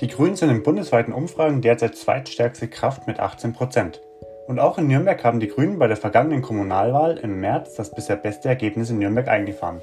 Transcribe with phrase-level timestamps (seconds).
[0.00, 4.02] Die Grünen sind in bundesweiten Umfragen derzeit zweitstärkste Kraft mit 18 Prozent.
[4.46, 8.16] Und auch in Nürnberg haben die Grünen bei der vergangenen Kommunalwahl im März das bisher
[8.16, 9.80] beste Ergebnis in Nürnberg eingefahren.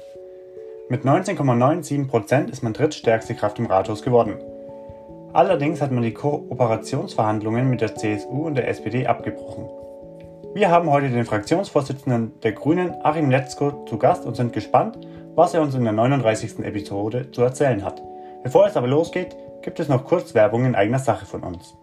[0.88, 4.36] Mit 19,97 Prozent ist man drittstärkste Kraft im Rathaus geworden.
[5.32, 9.68] Allerdings hat man die Kooperationsverhandlungen mit der CSU und der SPD abgebrochen.
[10.54, 14.96] Wir haben heute den Fraktionsvorsitzenden der Grünen, Achim Letzko, zu Gast und sind gespannt,
[15.34, 16.60] was er uns in der 39.
[16.60, 18.00] Episode zu erzählen hat.
[18.44, 21.74] Bevor es aber losgeht, gibt es noch kurz Werbung in eigener Sache von uns.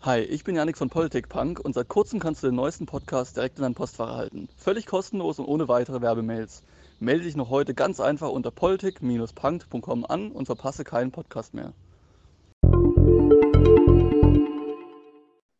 [0.00, 3.58] Hi, ich bin Janik von Politikpunk und seit kurzem kannst du den neuesten Podcast direkt
[3.58, 4.48] in dein Postfach erhalten.
[4.56, 6.62] Völlig kostenlos und ohne weitere Werbemails.
[7.00, 11.72] Melde dich noch heute ganz einfach unter politik-punk.com an und verpasse keinen Podcast mehr.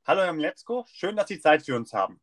[0.07, 2.21] Hallo Herr Mletzko, schön, dass Sie Zeit für uns haben.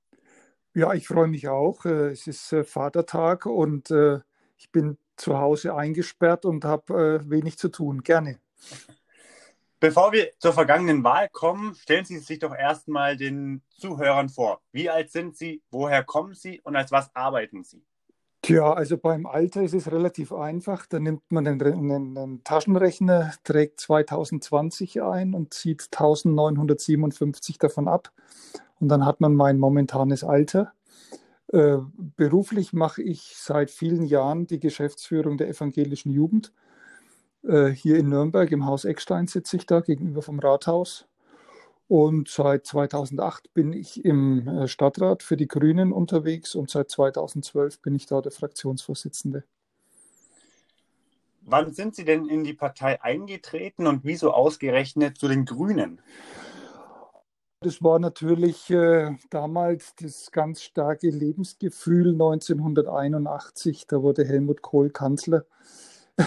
[0.74, 1.86] Ja, ich freue mich auch.
[1.86, 4.20] Äh, es ist äh, Vatertag und äh,
[4.58, 8.04] ich bin zu Hause eingesperrt und habe wenig zu tun.
[8.04, 8.40] Gerne.
[9.80, 14.62] Bevor wir zur vergangenen Wahl kommen, stellen Sie sich doch erstmal den Zuhörern vor.
[14.72, 17.84] Wie alt sind Sie, woher kommen Sie und als was arbeiten Sie?
[18.44, 20.88] Tja, also beim Alter ist es relativ einfach.
[20.88, 28.12] Da nimmt man einen, einen, einen Taschenrechner, trägt 2020 ein und zieht 1957 davon ab.
[28.82, 30.74] Und dann hat man mein momentanes Alter.
[31.54, 31.78] Äh,
[32.18, 36.52] beruflich mache ich seit vielen Jahren die Geschäftsführung der evangelischen Jugend.
[37.44, 41.08] Äh, hier in Nürnberg im Haus Eckstein sitze ich da gegenüber vom Rathaus.
[41.88, 47.82] Und seit 2008 bin ich im äh, Stadtrat für die Grünen unterwegs und seit 2012
[47.82, 49.44] bin ich da der Fraktionsvorsitzende.
[51.42, 56.02] Wann sind Sie denn in die Partei eingetreten und wieso ausgerechnet zu den Grünen?
[57.64, 63.86] Das war natürlich äh, damals das ganz starke Lebensgefühl 1981.
[63.86, 65.46] Da wurde Helmut Kohl Kanzler.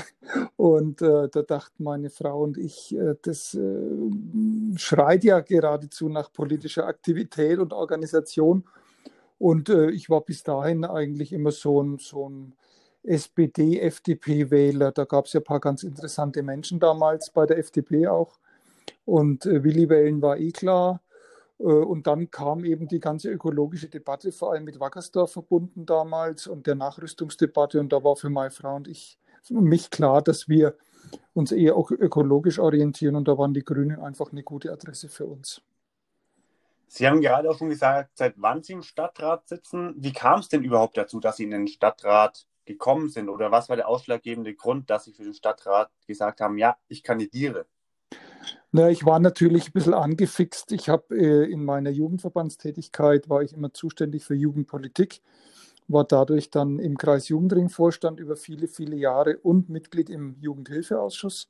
[0.57, 6.33] Und äh, da dachten meine Frau und ich, äh, das äh, schreit ja geradezu nach
[6.33, 8.65] politischer Aktivität und Organisation.
[9.39, 12.55] Und äh, ich war bis dahin eigentlich immer so ein, so ein
[13.03, 14.93] SPD-FDP-Wähler.
[14.93, 18.39] Da gab es ja ein paar ganz interessante Menschen damals bei der FDP auch.
[19.05, 21.01] Und äh, Willi wählen war eh klar.
[21.65, 26.47] Äh, und dann kam eben die ganze ökologische Debatte, vor allem mit Wackersdorf verbunden damals
[26.47, 27.81] und der Nachrüstungsdebatte.
[27.81, 29.19] Und da war für meine Frau und ich
[29.51, 30.77] mich klar, dass wir
[31.35, 35.27] uns eher auch ökologisch orientieren und da waren die Grünen einfach eine gute Adresse für
[35.27, 35.63] uns.
[36.87, 39.95] Sie haben gerade auch schon gesagt, seit wann Sie im Stadtrat sitzen.
[39.99, 43.29] Wie kam es denn überhaupt dazu, dass Sie in den Stadtrat gekommen sind?
[43.29, 47.03] Oder was war der ausschlaggebende Grund, dass Sie für den Stadtrat gesagt haben, ja, ich
[47.03, 47.67] kandidiere?
[48.73, 50.73] Na, ich war natürlich ein bisschen angefixt.
[50.73, 55.21] Ich habe äh, in meiner Jugendverbandstätigkeit war ich immer zuständig für Jugendpolitik
[55.89, 61.49] war dadurch dann im Kreis Jugendring-Vorstand über viele, viele Jahre und Mitglied im Jugendhilfeausschuss.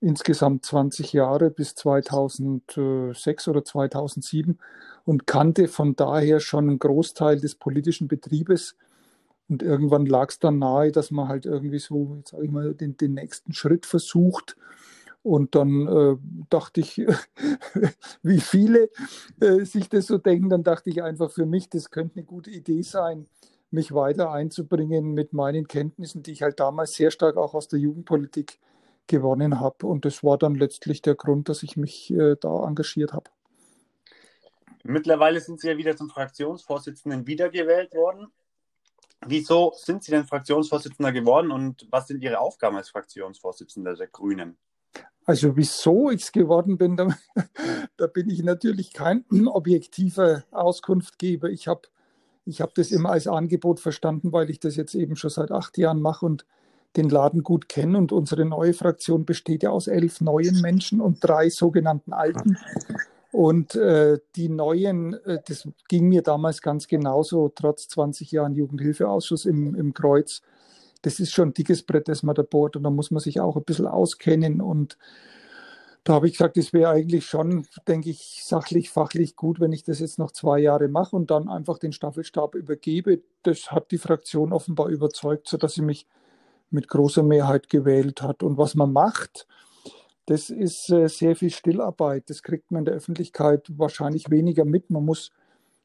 [0.00, 4.58] Insgesamt 20 Jahre bis 2006 oder 2007
[5.04, 8.76] und kannte von daher schon einen Großteil des politischen Betriebes.
[9.48, 12.74] Und irgendwann lag es dann nahe, dass man halt irgendwie so, jetzt sage ich mal,
[12.74, 14.56] den, den nächsten Schritt versucht.
[15.22, 16.16] Und dann äh,
[16.50, 16.96] dachte ich,
[18.22, 18.90] wie viele
[19.40, 22.50] äh, sich das so denken, dann dachte ich einfach für mich, das könnte eine gute
[22.50, 23.28] Idee sein,
[23.70, 27.78] mich weiter einzubringen mit meinen Kenntnissen, die ich halt damals sehr stark auch aus der
[27.78, 28.58] Jugendpolitik
[29.06, 29.86] gewonnen habe.
[29.86, 33.30] Und das war dann letztlich der Grund, dass ich mich äh, da engagiert habe.
[34.84, 38.26] Mittlerweile sind Sie ja wieder zum Fraktionsvorsitzenden wiedergewählt worden.
[39.24, 44.58] Wieso sind Sie denn Fraktionsvorsitzender geworden und was sind Ihre Aufgaben als Fraktionsvorsitzender der Grünen?
[45.24, 47.08] Also wieso ich es geworden bin, da,
[47.96, 51.50] da, bin ich natürlich kein objektiver Auskunftgeber.
[51.50, 51.82] Ich habe
[52.44, 55.78] ich habe das immer als Angebot verstanden, weil ich das jetzt eben schon seit acht
[55.78, 56.44] Jahren mache und
[56.96, 57.98] den Laden gut kenne.
[57.98, 62.58] Und unsere neue Fraktion besteht ja aus elf neuen Menschen und drei sogenannten Alten.
[63.30, 69.46] Und äh, die Neuen, äh, das ging mir damals ganz genauso, trotz 20 Jahren Jugendhilfeausschuss
[69.46, 70.42] im, im Kreuz.
[71.02, 72.76] Das ist schon ein dickes Brett, das man da bohrt.
[72.76, 74.96] Und da muss man sich auch ein bisschen auskennen und
[76.04, 79.84] da habe ich gesagt, es wäre eigentlich schon, denke ich, sachlich, fachlich gut, wenn ich
[79.84, 83.20] das jetzt noch zwei Jahre mache und dann einfach den Staffelstab übergebe.
[83.44, 86.08] Das hat die Fraktion offenbar überzeugt, sodass sie mich
[86.70, 88.42] mit großer Mehrheit gewählt hat.
[88.42, 89.46] Und was man macht,
[90.26, 92.28] das ist äh, sehr viel Stillarbeit.
[92.30, 94.90] Das kriegt man in der Öffentlichkeit wahrscheinlich weniger mit.
[94.90, 95.30] Man muss,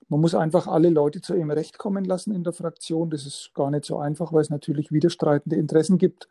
[0.09, 3.09] man muss einfach alle Leute zu ihrem Recht kommen lassen in der Fraktion.
[3.09, 6.27] Das ist gar nicht so einfach, weil es natürlich widerstreitende Interessen gibt.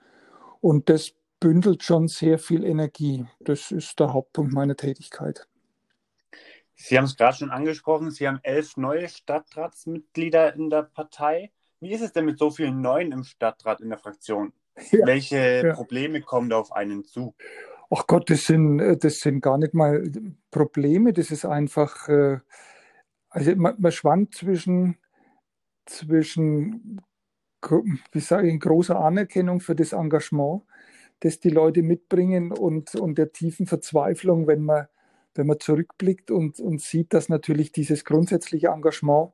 [0.61, 3.27] Und das bündelt schon sehr viel Energie.
[3.41, 5.47] Das ist der Hauptpunkt meiner Tätigkeit.
[6.75, 11.51] Sie haben es gerade schon angesprochen, Sie haben elf neue Stadtratsmitglieder in der Partei.
[11.81, 14.53] Wie ist es denn mit so vielen Neuen im Stadtrat in der Fraktion?
[14.91, 15.73] Ja, Welche ja.
[15.75, 17.35] Probleme kommen da auf einen zu?
[17.89, 20.05] Ach Gott, das sind, äh, das sind gar nicht mal
[20.51, 22.41] Probleme, das ist einfach, äh,
[23.37, 24.97] also man, man schwankt zwischen,
[25.85, 27.03] zwischen,
[28.13, 30.63] wie sage ich, großer Anerkennung für das Engagement,
[31.21, 34.87] das die Leute mitbringen und, und der tiefen Verzweiflung, wenn man,
[35.35, 39.33] wenn man zurückblickt und, und sieht, dass natürlich dieses grundsätzliche Engagement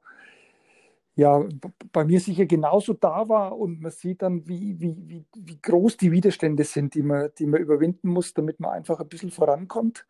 [1.15, 1.47] ja,
[1.93, 5.97] bei mir sicher genauso da war und man sieht dann, wie, wie, wie, wie groß
[5.99, 10.07] die Widerstände sind, die man, die man überwinden muss, damit man einfach ein bisschen vorankommt.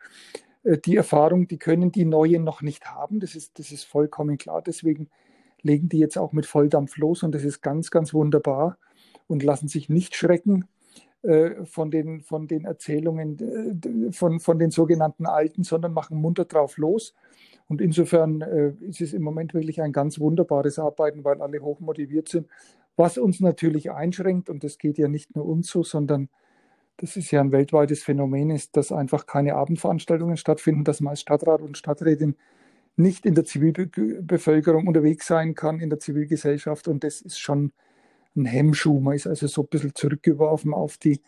[0.65, 4.39] Äh, die Erfahrung, die können die Neuen noch nicht haben, das ist, das ist vollkommen
[4.39, 4.63] klar.
[4.63, 5.09] Deswegen
[5.63, 8.79] legen die jetzt auch mit Volldampf los und das ist ganz, ganz wunderbar
[9.29, 10.67] und lassen sich nicht schrecken
[11.23, 13.39] äh, von, den, von den Erzählungen
[14.09, 17.15] äh, von, von den sogenannten Alten, sondern machen munter drauf los
[17.69, 21.81] und insofern äh, ist es im Moment wirklich ein ganz wunderbares Arbeiten, weil alle hoch
[21.81, 22.49] motiviert sind.
[22.97, 26.29] Was uns natürlich einschränkt, und das geht ja nicht nur uns so, sondern
[27.03, 31.21] das ist ja ein weltweites Phänomen, ist, dass einfach keine Abendveranstaltungen stattfinden, dass man als
[31.21, 32.37] Stadtrat und Stadträtin
[32.95, 36.87] nicht in der Zivilbevölkerung unterwegs sein kann, in der Zivilgesellschaft.
[36.87, 37.73] Und das ist schon
[38.37, 39.01] ein Hemmschuh.
[39.01, 41.21] Man ist also so ein bisschen zurückgeworfen auf die,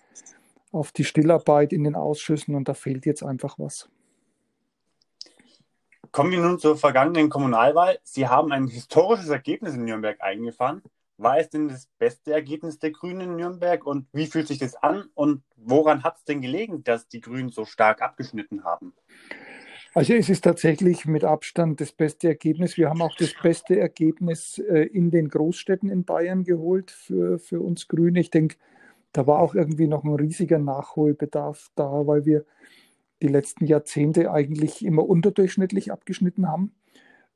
[0.71, 3.89] auf die Stillarbeit in den Ausschüssen und da fehlt jetzt einfach was.
[6.13, 7.99] Kommen wir nun zur vergangenen Kommunalwahl.
[8.05, 10.83] Sie haben ein historisches Ergebnis in Nürnberg eingefahren.
[11.17, 14.75] War es denn das beste Ergebnis der Grünen in Nürnberg und wie fühlt sich das
[14.75, 18.93] an und woran hat es denn gelegen, dass die Grünen so stark abgeschnitten haben?
[19.95, 22.77] Also es ist tatsächlich mit Abstand das beste Ergebnis.
[22.77, 27.61] Wir haben auch das beste Ergebnis äh, in den Großstädten in Bayern geholt für, für
[27.61, 28.19] uns Grüne.
[28.19, 28.57] Ich denke,
[29.13, 32.45] da war auch irgendwie noch ein riesiger Nachholbedarf da, weil wir
[33.23, 36.75] die letzten Jahrzehnte eigentlich immer unterdurchschnittlich abgeschnitten haben.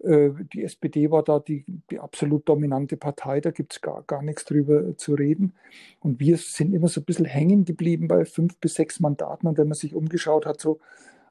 [0.00, 4.22] Äh, die SPD war da die, die absolut dominante Partei, da gibt es gar, gar
[4.22, 5.54] nichts drüber zu reden.
[6.00, 9.48] Und wir sind immer so ein bisschen hängen geblieben bei fünf bis sechs Mandaten.
[9.48, 10.80] Und wenn man sich umgeschaut hat, so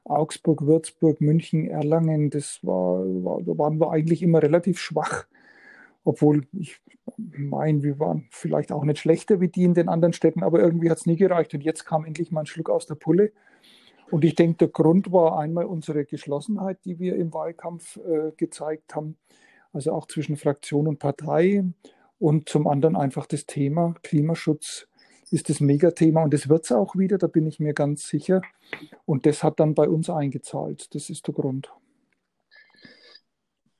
[0.04, 5.26] Augsburg, Würzburg, München, Erlangen, das war, war, da waren wir eigentlich immer relativ schwach.
[6.04, 6.80] Obwohl ich
[7.16, 10.90] meine, wir waren vielleicht auch nicht schlechter wie die in den anderen Städten, aber irgendwie
[10.90, 11.54] hat es nie gereicht.
[11.54, 13.32] Und jetzt kam endlich mal ein Schluck aus der Pulle.
[14.10, 18.94] Und ich denke, der Grund war einmal unsere Geschlossenheit, die wir im Wahlkampf äh, gezeigt
[18.94, 19.16] haben,
[19.72, 21.64] also auch zwischen Fraktion und Partei.
[22.18, 24.88] Und zum anderen einfach das Thema Klimaschutz
[25.30, 28.40] ist das Megathema und das wird es auch wieder, da bin ich mir ganz sicher.
[29.04, 30.94] Und das hat dann bei uns eingezahlt.
[30.94, 31.70] Das ist der Grund.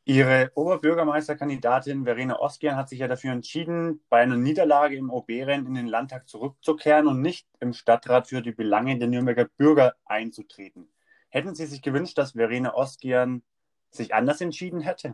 [0.09, 5.75] Ihre Oberbürgermeisterkandidatin Verena Oskian hat sich ja dafür entschieden, bei einer Niederlage im OB-Rennen in
[5.75, 10.89] den Landtag zurückzukehren und nicht im Stadtrat für die Belange der Nürnberger Bürger einzutreten.
[11.29, 13.43] Hätten Sie sich gewünscht, dass Verena Oskian
[13.91, 15.13] sich anders entschieden hätte?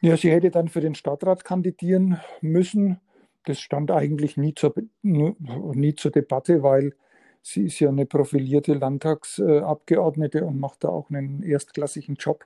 [0.00, 3.00] Ja, sie hätte dann für den Stadtrat kandidieren müssen.
[3.44, 6.92] Das stand eigentlich nie zur, nie zur Debatte, weil
[7.40, 12.44] sie ist ja eine profilierte Landtagsabgeordnete und macht da auch einen erstklassigen Job.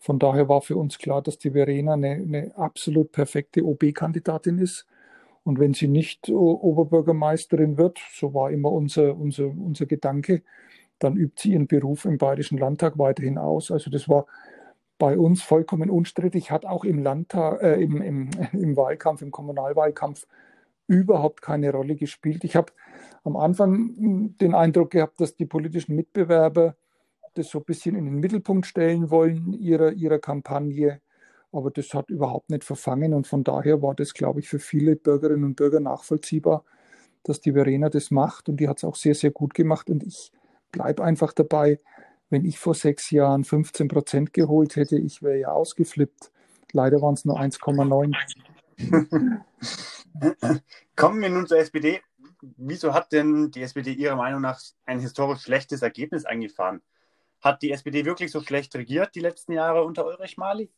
[0.00, 4.86] Von daher war für uns klar, dass die Verena eine, eine absolut perfekte OB-Kandidatin ist.
[5.44, 10.42] Und wenn sie nicht Oberbürgermeisterin wird, so war immer unser, unser, unser Gedanke,
[10.98, 13.70] dann übt sie ihren Beruf im Bayerischen Landtag weiterhin aus.
[13.70, 14.26] Also das war
[14.98, 20.26] bei uns vollkommen unstrittig, hat auch im Landtag, äh, im, im, im Wahlkampf, im Kommunalwahlkampf
[20.86, 22.42] überhaupt keine Rolle gespielt.
[22.44, 22.72] Ich habe
[23.22, 26.74] am Anfang den Eindruck gehabt, dass die politischen Mitbewerber
[27.34, 31.00] das so ein bisschen in den Mittelpunkt stellen wollen ihrer, ihrer Kampagne.
[31.52, 34.96] Aber das hat überhaupt nicht verfangen und von daher war das, glaube ich, für viele
[34.96, 36.64] Bürgerinnen und Bürger nachvollziehbar,
[37.24, 40.04] dass die Verena das macht und die hat es auch sehr, sehr gut gemacht und
[40.04, 40.32] ich
[40.70, 41.78] bleibe einfach dabei,
[42.30, 46.30] wenn ich vor sechs Jahren 15 Prozent geholt hätte, ich wäre ja ausgeflippt.
[46.72, 48.14] Leider waren es nur 1,9.
[50.96, 52.00] Kommen wir nun zur SPD.
[52.56, 56.80] Wieso hat denn die SPD Ihrer Meinung nach ein historisch schlechtes Ergebnis eingefahren?
[57.40, 60.70] Hat die SPD wirklich so schlecht regiert die letzten Jahre unter Ulrich Mali?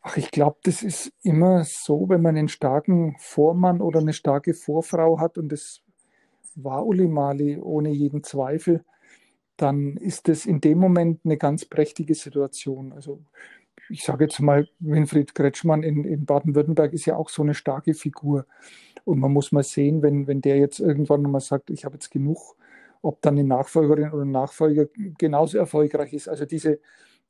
[0.00, 4.54] Ach, ich glaube, das ist immer so, wenn man einen starken Vormann oder eine starke
[4.54, 5.82] Vorfrau hat, und das
[6.54, 8.84] war Uli Mali ohne jeden Zweifel,
[9.56, 12.92] dann ist das in dem Moment eine ganz prächtige Situation.
[12.92, 13.20] Also
[13.88, 17.94] ich sage jetzt mal, Winfried Kretschmann in, in Baden-Württemberg ist ja auch so eine starke
[17.94, 18.46] Figur.
[19.04, 22.10] Und man muss mal sehen, wenn, wenn der jetzt irgendwann mal sagt, ich habe jetzt
[22.10, 22.56] genug
[23.06, 24.86] ob dann eine Nachfolgerin oder Nachfolger
[25.16, 26.28] genauso erfolgreich ist.
[26.28, 26.80] Also diese,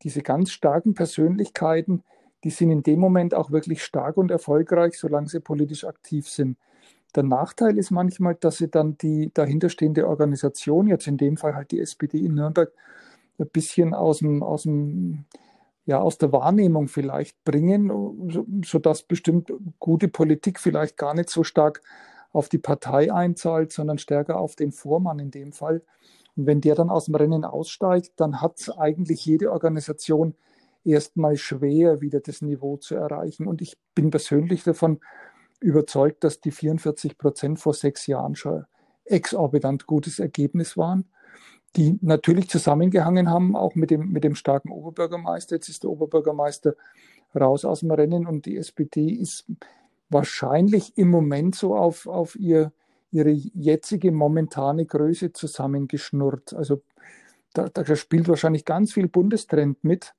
[0.03, 2.03] diese ganz starken Persönlichkeiten,
[2.45, 6.57] die sind in dem Moment auch wirklich stark und erfolgreich, solange sie politisch aktiv sind.
[7.15, 11.71] Der Nachteil ist manchmal, dass sie dann die dahinterstehende Organisation, jetzt in dem Fall halt
[11.71, 12.73] die SPD in Nürnberg,
[13.39, 15.27] ein bisschen aus dem, aus dem
[15.85, 21.81] ja, aus der Wahrnehmung vielleicht bringen, sodass bestimmt gute Politik vielleicht gar nicht so stark
[22.37, 25.83] auf die Partei einzahlt, sondern stärker auf den Vormann in dem Fall.
[26.37, 30.35] Und wenn der dann aus dem Rennen aussteigt, dann hat eigentlich jede Organisation
[30.85, 33.47] erstmal schwer, wieder das Niveau zu erreichen.
[33.47, 35.01] Und ich bin persönlich davon
[35.61, 38.67] überzeugt, dass die 44 Prozent vor sechs Jahren schon
[39.07, 41.07] exorbitant gutes Ergebnis waren,
[41.75, 45.57] die natürlich zusammengehangen haben, auch mit dem, mit dem starken Oberbürgermeister.
[45.57, 46.75] Jetzt ist der Oberbürgermeister
[47.35, 49.47] raus aus dem Rennen und die SPD ist
[50.09, 52.73] wahrscheinlich im Moment so auf, auf ihr,
[53.11, 56.55] ihre jetzige momentane Größe zusammengeschnurrt.
[56.55, 56.83] Also
[57.53, 60.15] da, da spielt wahrscheinlich ganz viel Bundestrend mit.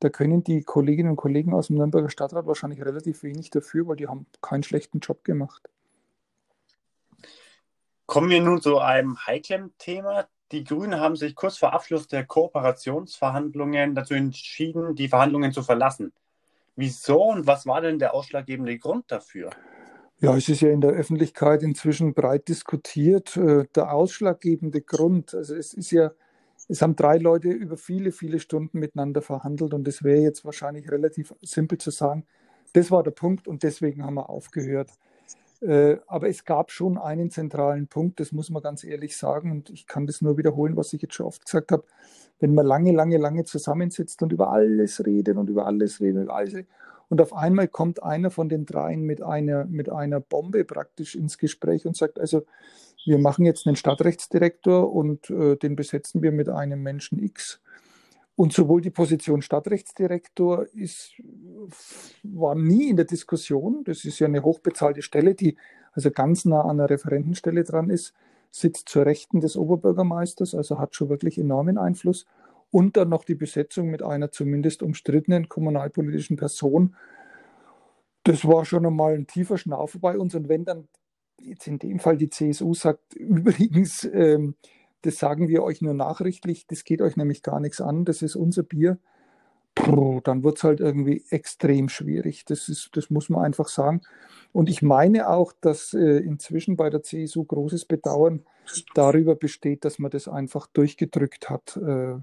[0.00, 3.96] Da können die Kolleginnen und Kollegen aus dem Nürnberger Stadtrat wahrscheinlich relativ wenig dafür, weil
[3.96, 5.68] die haben keinen schlechten Job gemacht.
[8.06, 10.26] Kommen wir nun zu einem heiklen Thema.
[10.50, 16.12] Die Grünen haben sich kurz vor Abschluss der Kooperationsverhandlungen dazu entschieden, die Verhandlungen zu verlassen.
[16.76, 19.50] Wieso und was war denn der ausschlaggebende Grund dafür?
[20.20, 23.36] Ja, es ist ja in der Öffentlichkeit inzwischen breit diskutiert.
[23.36, 26.12] Äh, der ausschlaggebende Grund, also es ist ja,
[26.68, 30.90] es haben drei Leute über viele, viele Stunden miteinander verhandelt und es wäre jetzt wahrscheinlich
[30.90, 32.24] relativ simpel zu sagen,
[32.72, 34.90] das war der Punkt und deswegen haben wir aufgehört.
[35.62, 39.70] Äh, aber es gab schon einen zentralen Punkt, das muss man ganz ehrlich sagen, und
[39.70, 41.84] ich kann das nur wiederholen, was ich jetzt schon oft gesagt habe.
[42.40, 46.64] Wenn man lange, lange, lange zusammensitzt und über alles redet und über alles redet, alles,
[47.08, 51.36] und auf einmal kommt einer von den dreien mit einer, mit einer Bombe praktisch ins
[51.36, 52.46] Gespräch und sagt, also
[53.04, 57.60] wir machen jetzt einen Stadtrechtsdirektor und äh, den besetzen wir mit einem Menschen X.
[58.34, 61.12] Und sowohl die Position Stadtrechtsdirektor ist,
[62.22, 63.84] war nie in der Diskussion.
[63.84, 65.56] Das ist ja eine hochbezahlte Stelle, die
[65.92, 68.14] also ganz nah an der Referentenstelle dran ist,
[68.50, 72.26] sitzt zur Rechten des Oberbürgermeisters, also hat schon wirklich enormen Einfluss.
[72.70, 76.96] Und dann noch die Besetzung mit einer zumindest umstrittenen kommunalpolitischen Person.
[78.24, 80.34] Das war schon einmal ein tiefer Schnaufer bei uns.
[80.34, 80.88] Und wenn dann
[81.38, 84.54] jetzt in dem Fall die CSU sagt, übrigens, ähm,
[85.02, 88.36] das sagen wir euch nur nachrichtlich, das geht euch nämlich gar nichts an, das ist
[88.36, 88.98] unser Bier,
[89.74, 92.44] dann wird es halt irgendwie extrem schwierig.
[92.44, 94.02] Das, ist, das muss man einfach sagen.
[94.52, 98.44] Und ich meine auch, dass äh, inzwischen bei der CSU großes Bedauern
[98.94, 101.78] darüber besteht, dass man das einfach durchgedrückt hat.
[101.78, 102.16] Äh,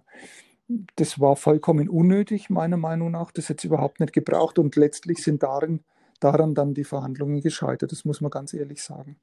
[0.96, 3.32] das war vollkommen unnötig, meiner Meinung nach.
[3.32, 4.60] Das hätte es überhaupt nicht gebraucht.
[4.60, 5.84] Und letztlich sind darin,
[6.20, 7.92] daran dann die Verhandlungen gescheitert.
[7.92, 9.18] Das muss man ganz ehrlich sagen.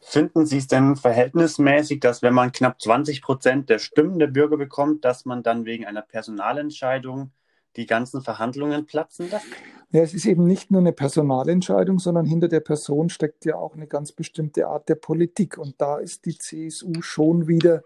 [0.00, 4.56] Finden Sie es denn verhältnismäßig, dass wenn man knapp 20 Prozent der Stimmen der Bürger
[4.56, 7.30] bekommt, dass man dann wegen einer Personalentscheidung
[7.76, 9.46] die ganzen Verhandlungen platzen lässt?
[9.90, 13.74] Ja, es ist eben nicht nur eine Personalentscheidung, sondern hinter der Person steckt ja auch
[13.74, 15.58] eine ganz bestimmte Art der Politik.
[15.58, 17.82] Und da ist die CSU schon wieder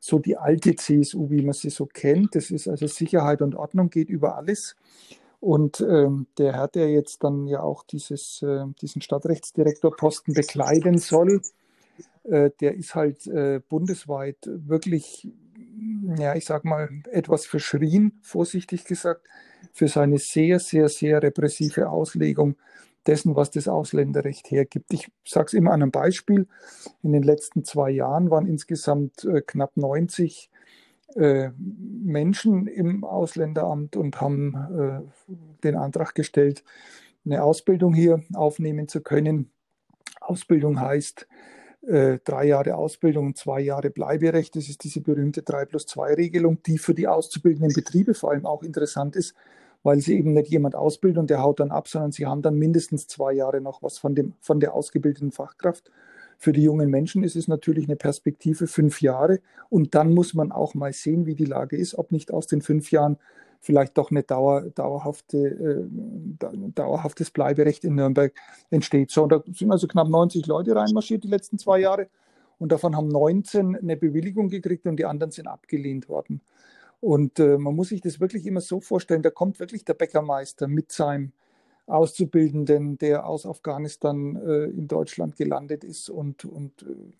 [0.00, 2.34] so die alte CSU, wie man sie so kennt.
[2.34, 4.76] Das ist also Sicherheit und Ordnung geht über alles.
[5.40, 11.42] Und ähm, der Herr, der jetzt dann ja auch dieses, äh, diesen Stadtrechtsdirektorposten bekleiden soll,
[12.24, 15.28] äh, der ist halt äh, bundesweit wirklich,
[16.18, 19.28] ja, ich sag mal, etwas verschrien, vorsichtig gesagt,
[19.72, 22.56] für seine sehr, sehr, sehr repressive Auslegung
[23.06, 24.92] dessen, was das Ausländerrecht hergibt.
[24.92, 26.48] Ich sage es immer an einem Beispiel.
[27.02, 30.57] In den letzten zwei Jahren waren insgesamt äh, knapp 90 äh,
[31.16, 35.32] Menschen im Ausländeramt und haben äh,
[35.64, 36.64] den Antrag gestellt,
[37.24, 39.50] eine Ausbildung hier aufnehmen zu können.
[40.20, 41.26] Ausbildung heißt
[41.86, 44.56] äh, drei Jahre Ausbildung und zwei Jahre Bleiberecht.
[44.56, 48.46] Das ist diese berühmte 3 plus 2 Regelung, die für die auszubildenden Betriebe vor allem
[48.46, 49.34] auch interessant ist,
[49.82, 52.56] weil sie eben nicht jemand ausbilden und der haut dann ab, sondern sie haben dann
[52.56, 55.90] mindestens zwei Jahre noch was von, dem, von der ausgebildeten Fachkraft
[56.38, 59.40] für die jungen Menschen ist es natürlich eine Perspektive fünf Jahre.
[59.70, 62.62] Und dann muss man auch mal sehen, wie die Lage ist, ob nicht aus den
[62.62, 63.18] fünf Jahren
[63.60, 68.32] vielleicht doch eine Dauer, dauerhafte, äh, dauerhaftes Bleiberecht in Nürnberg
[68.70, 69.10] entsteht.
[69.10, 72.06] So, da sind also knapp 90 Leute reinmarschiert die letzten zwei Jahre.
[72.60, 76.40] Und davon haben 19 eine Bewilligung gekriegt und die anderen sind abgelehnt worden.
[77.00, 80.68] Und äh, man muss sich das wirklich immer so vorstellen, da kommt wirklich der Bäckermeister
[80.68, 81.32] mit seinem
[81.88, 86.10] Auszubildenden, der aus Afghanistan äh, in Deutschland gelandet ist.
[86.10, 87.12] Und, und äh,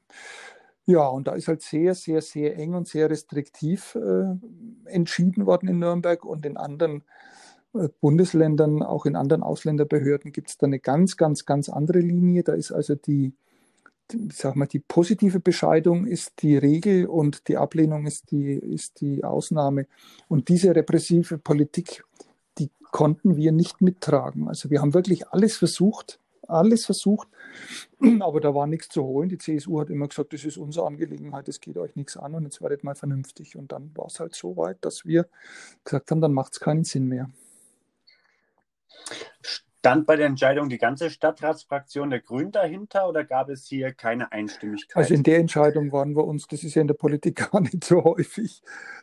[0.86, 4.34] ja, und da ist halt sehr, sehr, sehr eng und sehr restriktiv äh,
[4.86, 7.04] entschieden worden in Nürnberg und in anderen
[7.74, 12.42] äh, Bundesländern, auch in anderen Ausländerbehörden gibt es da eine ganz, ganz, ganz andere Linie.
[12.42, 13.34] Da ist also die,
[14.10, 19.00] die, sag mal, die positive Bescheidung ist die Regel und die Ablehnung ist die, ist
[19.00, 19.86] die Ausnahme.
[20.28, 22.04] Und diese repressive Politik
[22.90, 24.48] konnten wir nicht mittragen.
[24.48, 27.28] Also wir haben wirklich alles versucht, alles versucht,
[28.20, 29.28] aber da war nichts zu holen.
[29.28, 32.44] Die CSU hat immer gesagt, das ist unsere Angelegenheit, das geht euch nichts an und
[32.44, 33.56] jetzt werdet mal vernünftig.
[33.56, 35.28] Und dann war es halt so weit, dass wir
[35.84, 37.30] gesagt haben, dann macht es keinen Sinn mehr.
[39.80, 44.32] Stand bei der Entscheidung die ganze Stadtratsfraktion der Grünen dahinter oder gab es hier keine
[44.32, 44.96] Einstimmigkeit?
[44.96, 47.84] Also in der Entscheidung waren wir uns, das ist ja in der Politik gar nicht
[47.84, 48.60] so häufig,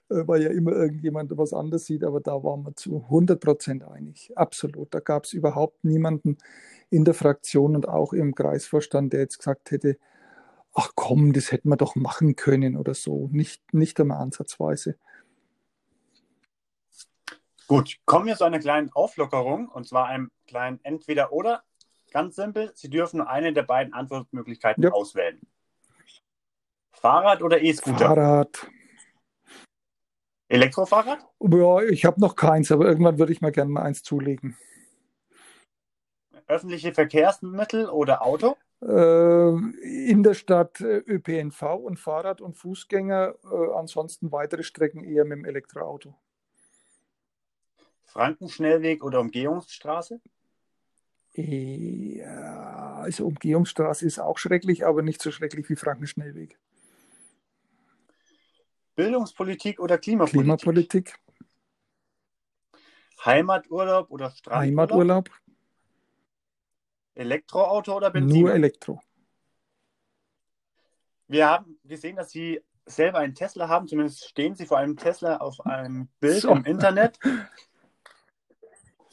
[0.09, 3.83] äh, weil ja immer irgendjemand was anderes sieht, aber da waren wir zu 100 Prozent
[3.85, 4.33] einig.
[4.35, 4.93] Absolut.
[4.93, 6.37] Da gab es überhaupt niemanden
[6.89, 9.97] in der Fraktion und auch im Kreisvorstand, der jetzt gesagt hätte,
[10.73, 13.29] ach komm, das hätten wir doch machen können oder so.
[13.31, 14.97] Nicht, nicht einmal ansatzweise.
[17.67, 21.63] Gut, kommen wir zu einer kleinen Auflockerung und zwar einem kleinen Entweder-Oder.
[22.11, 24.91] Ganz simpel, Sie dürfen nur eine der beiden Antwortmöglichkeiten ja.
[24.91, 25.41] auswählen.
[26.91, 28.07] Fahrrad oder E-Scooter?
[28.07, 28.67] Fahrrad.
[30.47, 31.25] Elektrofahrrad?
[31.39, 34.55] Ja, ich habe noch keins, aber irgendwann würde ich mir gerne mal eins zulegen.
[36.47, 38.55] Öffentliche Verkehrsmittel oder Auto?
[38.81, 39.49] Äh,
[40.09, 45.39] in der Stadt äh, ÖPNV und Fahrrad und Fußgänger, äh, ansonsten weitere Strecken eher mit
[45.39, 46.15] dem Elektroauto.
[48.15, 50.21] Frankenschnellweg oder Umgehungsstraße?
[51.33, 56.57] Ja, also Umgehungsstraße ist auch schrecklich, aber nicht so schrecklich wie Frankenschnellweg.
[58.95, 60.43] Bildungspolitik oder Klimapolitik?
[60.43, 61.19] Klimapolitik.
[63.25, 64.89] Heimaturlaub oder Strandurlaub?
[64.89, 65.29] Heimaturlaub.
[67.15, 68.39] Elektroauto oder Benzin?
[68.39, 69.01] Nur Elektro.
[71.27, 75.37] Wir haben gesehen, dass Sie selber einen Tesla haben, zumindest stehen Sie vor einem Tesla
[75.37, 76.51] auf einem Bild so.
[76.51, 77.19] im Internet.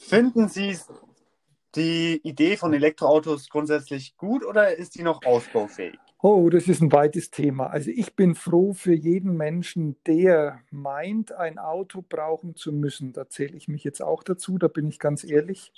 [0.07, 0.77] Finden Sie
[1.75, 5.97] die Idee von Elektroautos grundsätzlich gut oder ist die noch ausbaufähig?
[6.21, 7.67] Oh, das ist ein weites Thema.
[7.67, 13.11] Also ich bin froh für jeden Menschen, der meint, ein Auto brauchen zu müssen.
[13.11, 15.73] Da zähle ich mich jetzt auch dazu, da bin ich ganz ehrlich.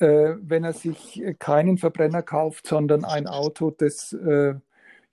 [0.00, 4.54] Äh, wenn er sich keinen Verbrenner kauft, sondern ein Auto, das äh,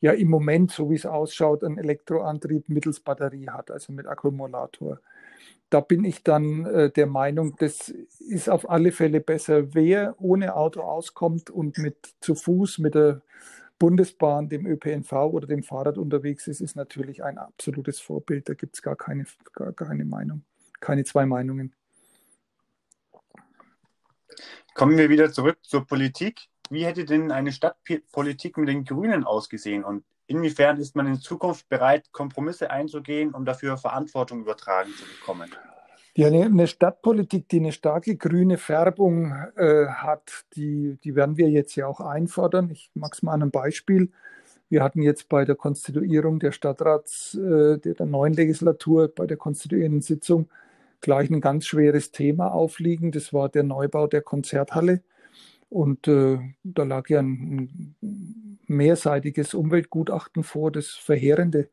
[0.01, 5.00] ja im Moment, so wie es ausschaut, einen Elektroantrieb mittels Batterie hat, also mit Akkumulator
[5.69, 9.74] da bin ich dann äh, der Meinung, das ist auf alle Fälle besser.
[9.74, 13.22] Wer ohne Auto auskommt und mit zu Fuß mit der
[13.77, 18.48] Bundesbahn, dem ÖPNV oder dem Fahrrad unterwegs ist, ist natürlich ein absolutes Vorbild.
[18.48, 20.43] Da gibt es gar keine, gar keine Meinung,
[20.79, 21.74] keine zwei Meinungen.
[24.74, 26.48] Kommen wir wieder zurück zur Politik.
[26.70, 29.83] Wie hätte denn eine Stadtpolitik mit den Grünen ausgesehen?
[29.83, 35.51] Und inwiefern ist man in Zukunft bereit, Kompromisse einzugehen, um dafür Verantwortung übertragen zu bekommen?
[36.18, 41.75] Ja, eine, Stadtpolitik, die eine starke grüne Färbung äh, hat, die, die werden wir jetzt
[41.75, 42.70] ja auch einfordern.
[42.72, 44.11] Ich mache es mal an einem Beispiel.
[44.70, 49.35] Wir hatten jetzt bei der Konstituierung der Stadtrats äh, der, der neuen Legislatur, bei der
[49.35, 50.50] konstituierenden Sitzung,
[51.01, 53.11] gleich ein ganz schweres Thema aufliegen.
[53.11, 55.01] Das war der Neubau der Konzerthalle.
[55.69, 57.95] Und äh, da lag ja ein,
[58.67, 61.69] mehrseitiges Umweltgutachten vor, das verheerende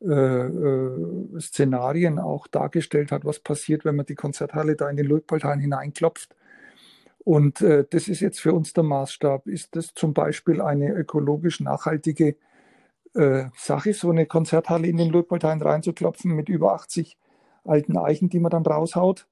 [0.00, 5.06] äh, äh, Szenarien auch dargestellt hat, was passiert, wenn man die Konzerthalle da in den
[5.06, 6.34] Luitpoldhain hineinklopft.
[7.24, 9.46] Und äh, das ist jetzt für uns der Maßstab.
[9.46, 12.36] Ist das zum Beispiel eine ökologisch nachhaltige
[13.14, 17.16] äh, Sache, so eine Konzerthalle in den Luitpoldhain reinzuklopfen mit über 80
[17.64, 19.26] alten Eichen, die man dann raushaut?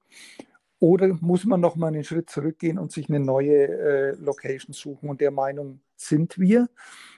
[0.81, 5.09] Oder muss man noch mal einen Schritt zurückgehen und sich eine neue äh, Location suchen?
[5.09, 6.69] Und der Meinung sind wir.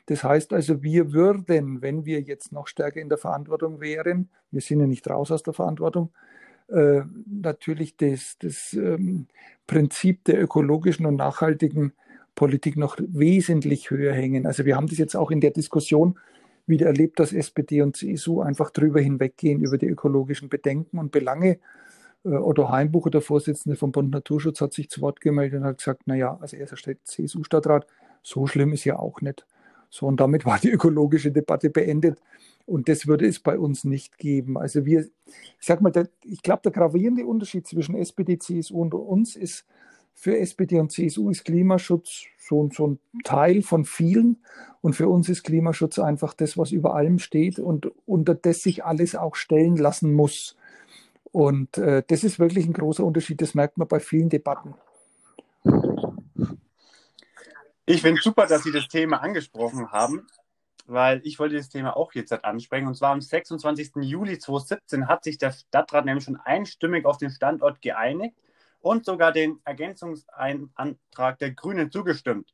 [0.07, 4.59] Das heißt also, wir würden, wenn wir jetzt noch stärker in der Verantwortung wären, wir
[4.59, 6.11] sind ja nicht raus aus der Verantwortung,
[6.67, 9.27] äh, natürlich das, das ähm,
[9.65, 11.93] Prinzip der ökologischen und nachhaltigen
[12.35, 14.45] Politik noch wesentlich höher hängen.
[14.45, 16.19] Also wir haben das jetzt auch in der Diskussion
[16.67, 21.59] wieder erlebt, dass SPD und CSU einfach drüber hinweggehen über die ökologischen Bedenken und Belange
[22.23, 26.07] Otto Heimbucher, der Vorsitzende vom Bund Naturschutz, hat sich zu Wort gemeldet und hat gesagt,
[26.07, 27.85] naja, als erster CSU-Stadtrat,
[28.21, 29.45] so schlimm ist ja auch nicht.
[29.89, 32.19] So, und damit war die ökologische Debatte beendet.
[32.65, 34.57] Und das würde es bei uns nicht geben.
[34.57, 38.93] Also wir, ich sag mal, der, ich glaube, der gravierende Unterschied zwischen SPD, CSU und
[38.93, 39.65] uns ist,
[40.15, 44.37] für SPD und CSU ist Klimaschutz so, so ein Teil von vielen.
[44.81, 48.85] Und für uns ist Klimaschutz einfach das, was über allem steht und unter das sich
[48.85, 50.55] alles auch stellen lassen muss.
[51.33, 53.41] Und äh, das ist wirklich ein großer Unterschied.
[53.41, 54.75] Das merkt man bei vielen Debatten.
[57.87, 60.27] Ich finde super, dass Sie das Thema angesprochen haben,
[60.85, 62.87] weil ich wollte das Thema auch jetzt ansprechen.
[62.87, 63.93] Und zwar am 26.
[64.01, 68.37] Juli 2017 hat sich der Stadtrat nämlich schon einstimmig auf den Standort geeinigt
[68.81, 72.53] und sogar den Ergänzungsantrag der Grünen zugestimmt.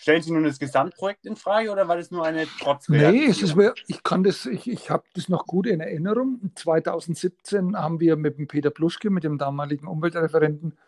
[0.00, 3.12] Stellen Sie nun das Gesamtprojekt in Frage oder war das nur eine Trotzreaktion?
[3.12, 3.56] Nee, es ist,
[3.88, 6.52] ich kann das, ich, ich habe das noch gut in Erinnerung.
[6.54, 10.78] 2017 haben wir mit dem Peter Pluschke, mit dem damaligen Umweltreferenten,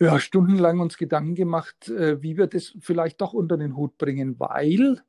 [0.00, 4.34] ja, stundenlang uns Gedanken gemacht, äh, wie wir das vielleicht doch unter den Hut bringen,
[4.40, 5.00] weil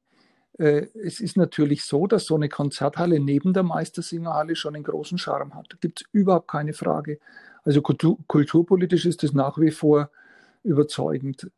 [0.60, 5.18] äh, es ist natürlich so, dass so eine Konzerthalle neben der Meistersingerhalle schon einen großen
[5.18, 5.66] Charme hat.
[5.72, 7.18] Da gibt es überhaupt keine Frage.
[7.64, 10.12] Also kultur kulturpolitisch ist das nach wie vor
[10.62, 11.50] überzeugend.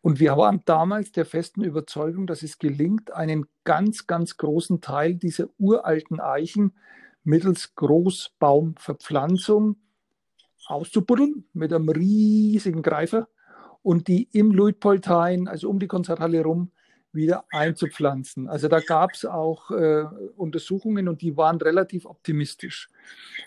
[0.00, 5.14] Und wir waren damals der festen Überzeugung, dass es gelingt, einen ganz, ganz großen Teil
[5.14, 6.74] dieser uralten Eichen
[7.24, 9.76] mittels Großbaumverpflanzung
[10.66, 13.28] auszubuddeln mit einem riesigen Greifer
[13.82, 16.70] und die im Luitpoldhain, also um die Konzerthalle herum,
[17.12, 18.48] wieder einzupflanzen.
[18.48, 20.04] Also da gab es auch äh,
[20.36, 22.88] Untersuchungen und die waren relativ optimistisch.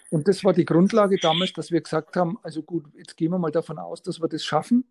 [0.10, 3.38] Und das war die Grundlage damals, dass wir gesagt haben, also gut, jetzt gehen wir
[3.38, 4.86] mal davon aus, dass wir das schaffen.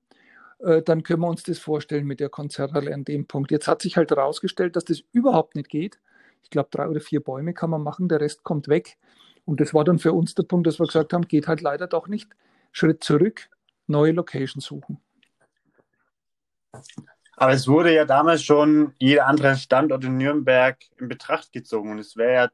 [0.63, 3.51] Äh, dann können wir uns das vorstellen mit der Konzerthalle an dem Punkt.
[3.51, 5.99] Jetzt hat sich halt herausgestellt, dass das überhaupt nicht geht.
[6.43, 8.99] Ich glaube, drei oder vier Bäume kann man machen, der Rest kommt weg.
[9.45, 11.87] Und das war dann für uns der Punkt, dass wir gesagt haben, geht halt leider
[11.87, 12.31] doch nicht.
[12.73, 13.49] Schritt zurück,
[13.87, 15.01] neue Location suchen.
[17.37, 21.99] Aber es wurde ja damals schon jeder andere Standort in Nürnberg in Betracht gezogen und
[21.99, 22.51] es wäre ja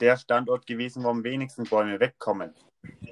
[0.00, 2.54] der Standort gewesen, wo am wenigsten Bäume wegkommen.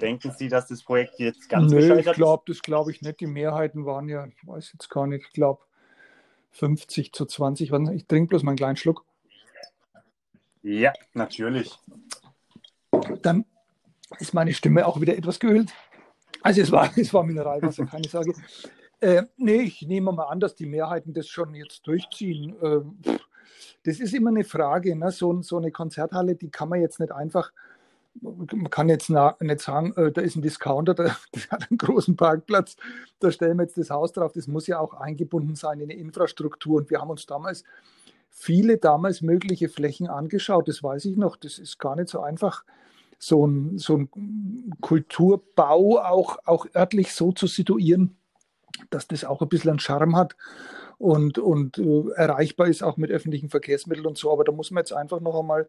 [0.00, 3.20] Denken Sie, dass das Projekt jetzt ganz Nö, gescheitert ich glaube, das glaube ich nicht.
[3.20, 5.62] Die Mehrheiten waren ja, ich weiß jetzt gar nicht, ich glaube
[6.52, 7.72] 50 zu 20.
[7.92, 9.04] Ich trinke bloß mal einen kleinen Schluck.
[10.62, 11.78] Ja, natürlich.
[13.22, 13.44] Dann
[14.18, 15.72] ist meine Stimme auch wieder etwas geölt.
[16.42, 18.34] Also es war, es war Mineralwasser, keine Sorge.
[19.00, 22.56] Äh, nee, ich nehme mal an, dass die Mehrheiten das schon jetzt durchziehen.
[22.62, 23.18] Äh,
[23.84, 24.96] das ist immer eine Frage.
[24.96, 25.10] Ne?
[25.10, 27.52] So, so, eine Konzerthalle, die kann man jetzt nicht einfach,
[28.20, 31.16] man kann jetzt nicht sagen, äh, da ist ein Discounter, der,
[31.50, 32.77] hat einen großen Parkplatz,
[33.20, 34.33] da stellen wir jetzt das Haus drauf.
[34.33, 36.79] Das muss ja auch eingebunden sein in eine Infrastruktur.
[36.79, 37.64] Und wir haben uns damals
[38.31, 40.68] viele damals mögliche Flächen angeschaut.
[40.68, 41.37] Das weiß ich noch.
[41.37, 42.64] Das ist gar nicht so einfach,
[43.18, 48.16] so ein, so ein Kulturbau auch, auch örtlich so zu situieren,
[48.90, 50.37] dass das auch ein bisschen einen Charme hat
[50.98, 54.33] und, und äh, erreichbar ist auch mit öffentlichen Verkehrsmitteln und so.
[54.33, 55.68] Aber da muss man jetzt einfach noch einmal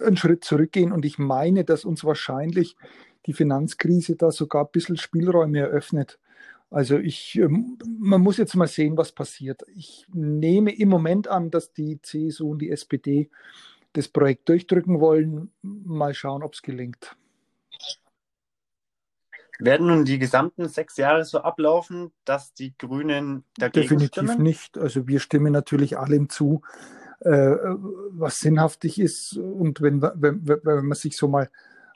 [0.00, 0.92] einen Schritt zurückgehen.
[0.92, 2.76] Und ich meine, dass uns wahrscheinlich
[3.26, 6.18] die Finanzkrise da sogar ein bisschen Spielräume eröffnet.
[6.70, 9.62] Also ich, ähm, man muss jetzt mal sehen, was passiert.
[9.74, 13.30] Ich nehme im Moment an, dass die CSU und die SPD
[13.94, 15.50] das Projekt durchdrücken wollen.
[15.62, 17.16] Mal schauen, ob es gelingt.
[19.58, 24.42] Werden nun die gesamten sechs Jahre so ablaufen, dass die Grünen dagegen Definitiv stimmen?
[24.42, 24.78] nicht.
[24.78, 26.62] Also wir stimmen natürlich allem zu,
[27.20, 27.56] äh,
[28.10, 29.36] was sinnhaftig ist.
[29.36, 31.50] Und wenn, wenn, wenn man sich so mal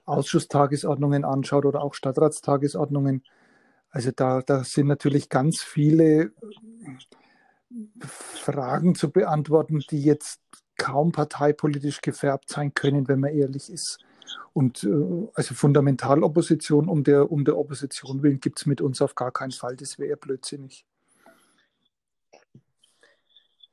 [0.05, 3.22] Ausschusstagesordnungen anschaut oder auch Stadtratstagesordnungen,
[3.90, 6.33] also da, da sind natürlich ganz viele
[8.01, 10.40] Fragen zu beantworten, die jetzt
[10.77, 13.98] kaum parteipolitisch gefärbt sein können, wenn man ehrlich ist.
[14.53, 19.14] Und äh, also Fundamentalopposition um der, um der Opposition willen gibt es mit uns auf
[19.14, 19.77] gar keinen Fall.
[19.77, 20.85] Das wäre blödsinnig.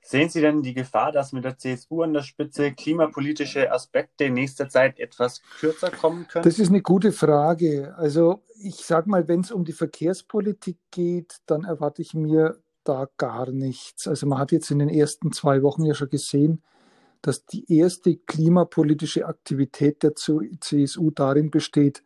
[0.09, 4.33] Sehen Sie denn die Gefahr, dass mit der CSU an der Spitze klimapolitische Aspekte in
[4.33, 6.43] nächster Zeit etwas kürzer kommen können?
[6.43, 7.93] Das ist eine gute Frage.
[7.95, 13.07] Also ich sage mal, wenn es um die Verkehrspolitik geht, dann erwarte ich mir da
[13.17, 14.07] gar nichts.
[14.07, 16.63] Also man hat jetzt in den ersten zwei Wochen ja schon gesehen,
[17.21, 22.03] dass die erste klimapolitische Aktivität der CSU darin besteht,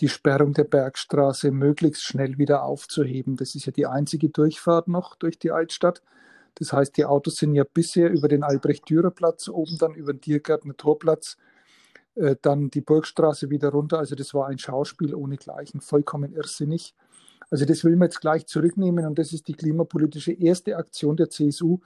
[0.00, 3.36] die Sperrung der Bergstraße möglichst schnell wieder aufzuheben.
[3.36, 6.02] Das ist ja die einzige Durchfahrt noch durch die Altstadt.
[6.56, 10.76] Das heißt, die Autos sind ja bisher über den Albrecht-Dürer-Platz, oben dann über den Tiergärtner
[10.76, 11.38] Torplatz,
[12.14, 13.98] äh, dann die Burgstraße wieder runter.
[13.98, 16.94] Also das war ein Schauspiel ohnegleichen, vollkommen irrsinnig.
[17.52, 21.28] Also das will man jetzt gleich zurücknehmen und das ist die klimapolitische erste Aktion der
[21.28, 21.80] CSU.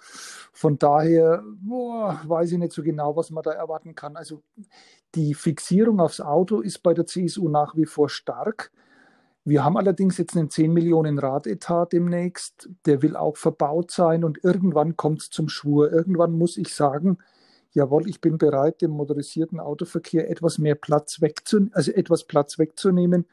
[0.52, 4.16] Von daher boah, weiß ich nicht so genau, was man da erwarten kann.
[4.16, 4.44] Also
[5.16, 8.70] die Fixierung aufs Auto ist bei der CSU nach wie vor stark.
[9.44, 12.68] Wir haben allerdings jetzt einen 10 Millionen Radetat demnächst.
[12.85, 15.90] Der will auch verbaut sein und irgendwann kommt es zum Schwur.
[15.90, 17.18] Irgendwann muss ich sagen,
[17.72, 23.26] jawohl, ich bin bereit, dem motorisierten Autoverkehr etwas mehr Platz wegzunehmen, also etwas Platz wegzunehmen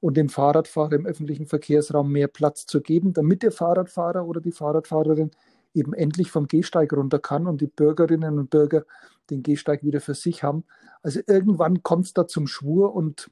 [0.00, 4.52] und dem Fahrradfahrer im öffentlichen Verkehrsraum mehr Platz zu geben, damit der Fahrradfahrer oder die
[4.52, 5.30] Fahrradfahrerin
[5.74, 8.84] eben endlich vom Gehsteig runter kann und die Bürgerinnen und Bürger
[9.30, 10.64] den Gehsteig wieder für sich haben.
[11.02, 13.30] Also irgendwann kommt es da zum Schwur und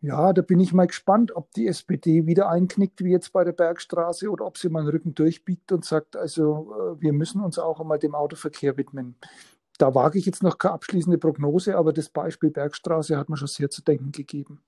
[0.00, 3.52] ja, da bin ich mal gespannt, ob die SPD wieder einknickt, wie jetzt bei der
[3.52, 7.58] Bergstraße, oder ob sie mal den Rücken durchbiegt und sagt, also äh, wir müssen uns
[7.58, 9.16] auch einmal dem Autoverkehr widmen.
[9.78, 13.48] Da wage ich jetzt noch keine abschließende Prognose, aber das Beispiel Bergstraße hat mir schon
[13.48, 14.60] sehr zu denken gegeben.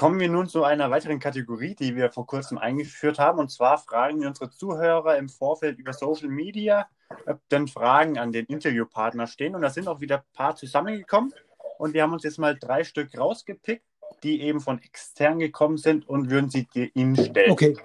[0.00, 3.38] Kommen wir nun zu einer weiteren Kategorie, die wir vor kurzem eingeführt haben.
[3.38, 6.88] Und zwar fragen wir unsere Zuhörer im Vorfeld über Social Media,
[7.26, 9.54] ob denn Fragen an den Interviewpartner stehen.
[9.54, 11.34] Und da sind auch wieder ein paar zusammengekommen.
[11.76, 13.84] Und wir haben uns jetzt mal drei Stück rausgepickt.
[14.22, 17.50] die eben von extern gekommen sind und würden sie dir Ihnen stellen.
[17.50, 17.76] Okay.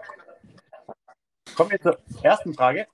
[1.58, 2.88] Kommen wir zur ersten Frage.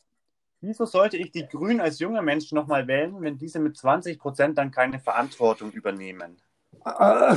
[0.61, 4.57] Wieso sollte ich die Grünen als junger Mensch nochmal wählen, wenn diese mit 20 Prozent
[4.57, 6.41] dann keine Verantwortung übernehmen?
[6.85, 7.35] Äh,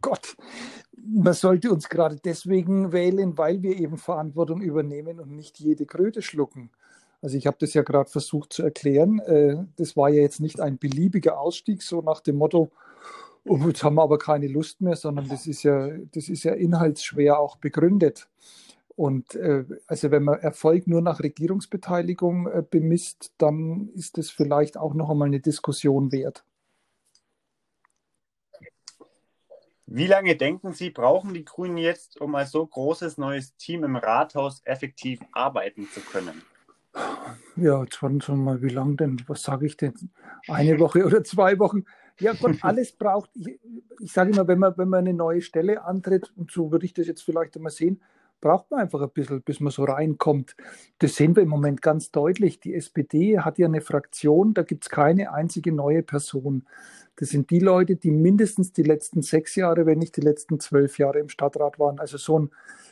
[0.00, 0.36] Gott,
[1.10, 6.22] man sollte uns gerade deswegen wählen, weil wir eben Verantwortung übernehmen und nicht jede Kröte
[6.22, 6.70] schlucken.
[7.22, 9.18] Also ich habe das ja gerade versucht zu erklären.
[9.20, 12.70] Äh, das war ja jetzt nicht ein beliebiger Ausstieg, so nach dem Motto,
[13.44, 16.52] oh, jetzt haben wir aber keine Lust mehr, sondern das ist ja, das ist ja
[16.52, 18.28] inhaltsschwer auch begründet.
[18.94, 24.76] Und äh, also wenn man Erfolg nur nach Regierungsbeteiligung äh, bemisst, dann ist das vielleicht
[24.76, 26.44] auch noch einmal eine Diskussion wert.
[29.90, 33.96] Wie lange denken Sie, brauchen die Grünen jetzt, um als so großes neues Team im
[33.96, 36.42] Rathaus effektiv arbeiten zu können?
[37.56, 39.22] Ja, jetzt warten schon mal, wie lange denn?
[39.28, 39.94] Was sage ich denn?
[40.46, 41.86] Eine Woche oder zwei Wochen?
[42.20, 43.58] Ja, Gott, alles braucht, ich,
[44.00, 46.92] ich sage immer, wenn man, wenn man eine neue Stelle antritt, und so würde ich
[46.92, 48.02] das jetzt vielleicht einmal sehen,
[48.40, 50.56] braucht man einfach ein bisschen, bis man so reinkommt.
[50.98, 52.60] Das sehen wir im Moment ganz deutlich.
[52.60, 56.66] Die SPD hat ja eine Fraktion, da gibt es keine einzige neue Person.
[57.16, 60.98] Das sind die Leute, die mindestens die letzten sechs Jahre, wenn nicht die letzten zwölf
[60.98, 61.98] Jahre im Stadtrat waren.
[61.98, 62.50] Also so ein,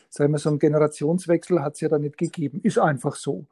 [0.09, 2.61] sagen wir, so ein Generationswechsel hat es ja da nicht gegeben.
[2.63, 3.47] Ist einfach so.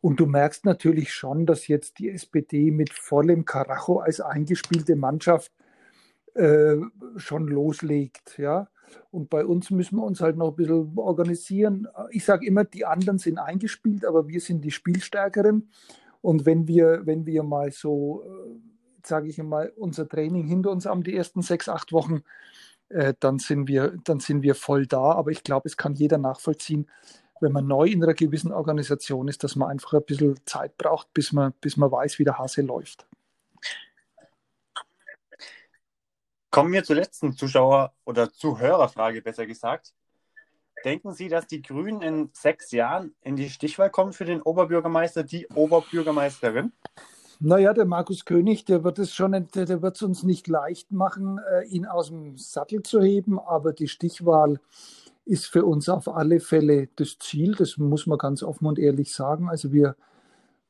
[0.00, 5.52] Und du merkst natürlich schon, dass jetzt die SPD mit vollem Karacho als eingespielte Mannschaft
[6.34, 6.76] äh,
[7.16, 8.38] schon loslegt.
[8.38, 8.68] Ja?
[9.10, 11.88] Und bei uns müssen wir uns halt noch ein bisschen organisieren.
[12.10, 15.68] Ich sage immer, die anderen sind eingespielt, aber wir sind die Spielstärkeren.
[16.20, 20.86] Und wenn wir, wenn wir mal so, äh, sage ich mal, unser Training hinter uns
[20.86, 22.22] haben, die ersten sechs, acht Wochen,
[22.88, 25.12] äh, dann, sind wir, dann sind wir voll da.
[25.12, 26.86] Aber ich glaube, es kann jeder nachvollziehen,
[27.40, 31.12] wenn man neu in einer gewissen Organisation ist, dass man einfach ein bisschen Zeit braucht,
[31.12, 33.06] bis man, bis man weiß, wie der Hase läuft.
[36.52, 39.94] Kommen wir zur letzten Zuschauer- oder Zuhörerfrage, besser gesagt.
[40.84, 45.22] Denken Sie, dass die Grünen in sechs Jahren in die Stichwahl kommen für den Oberbürgermeister,
[45.22, 46.72] die Oberbürgermeisterin?
[47.40, 51.38] Naja, der Markus König, der wird es schon, der wird es uns nicht leicht machen,
[51.38, 54.60] äh, ihn aus dem Sattel zu heben, aber die Stichwahl
[55.24, 57.54] ist für uns auf alle Fälle das Ziel.
[57.54, 59.48] Das muss man ganz offen und ehrlich sagen.
[59.48, 59.96] Also wir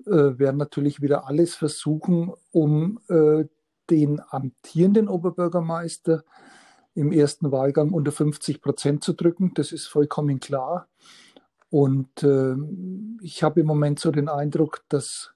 [0.07, 3.47] äh, werden natürlich wieder alles versuchen, um äh,
[3.93, 6.25] den amtierenden Oberbürgermeister
[6.95, 9.53] im ersten Wahlgang unter 50 Prozent zu drücken.
[9.55, 10.89] Das ist vollkommen klar.
[11.71, 12.55] Und äh,
[13.23, 15.33] ich habe im Moment so den Eindruck, dass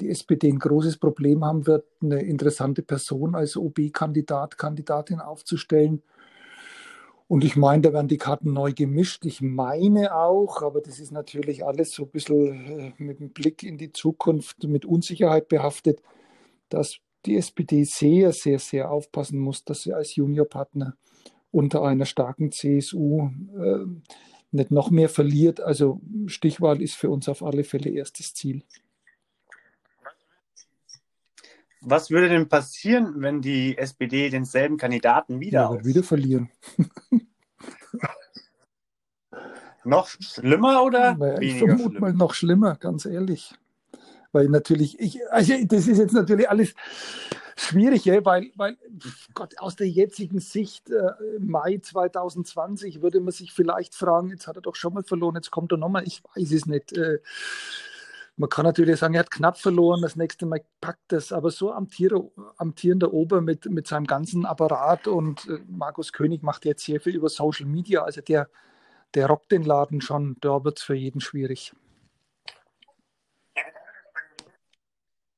[0.00, 6.02] die SPD ein großes Problem haben wird, eine interessante Person als OB-Kandidat, Kandidatin aufzustellen.
[7.28, 9.24] Und ich meine, da werden die Karten neu gemischt.
[9.24, 13.62] Ich meine auch, aber das ist natürlich alles so ein bisschen äh, mit dem Blick
[13.62, 16.02] in die Zukunft, mit Unsicherheit behaftet,
[16.68, 20.96] dass die SPD sehr, sehr, sehr aufpassen muss, dass sie als Juniorpartner
[21.50, 23.86] unter einer starken CSU äh,
[24.50, 25.60] nicht noch mehr verliert.
[25.60, 28.62] Also Stichwahl ist für uns auf alle Fälle erstes Ziel.
[31.80, 36.48] Was würde denn passieren, wenn die SPD denselben Kandidaten wieder ja, wieder verlieren?
[39.84, 42.00] noch schlimmer oder naja, Ich vermute schlimm?
[42.00, 43.52] mal noch schlimmer, ganz ehrlich.
[44.32, 46.74] Weil natürlich, ich, also das ist jetzt natürlich alles
[47.56, 48.76] schwierig, weil, weil
[49.34, 54.56] Gott, aus der jetzigen Sicht, äh, Mai 2020, würde man sich vielleicht fragen, jetzt hat
[54.56, 56.96] er doch schon mal verloren, jetzt kommt er nochmal, ich weiß es nicht.
[56.96, 57.20] Äh,
[58.36, 61.70] man kann natürlich sagen, er hat knapp verloren, das nächste Mal packt es, aber so
[61.72, 67.00] amtierender, amtierender Ober mit, mit seinem ganzen Apparat und äh, Markus König macht jetzt sehr
[67.00, 68.48] viel über Social Media, also der,
[69.14, 71.74] der rockt den Laden schon, da wird es für jeden schwierig.